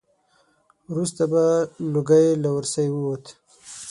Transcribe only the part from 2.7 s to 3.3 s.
ووت.